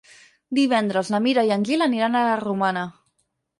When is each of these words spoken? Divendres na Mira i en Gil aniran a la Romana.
Divendres 0.59 1.11
na 1.17 1.19
Mira 1.27 1.45
i 1.49 1.53
en 1.57 1.67
Gil 1.69 1.87
aniran 1.89 2.19
a 2.19 2.25
la 2.31 2.35
Romana. 2.43 2.89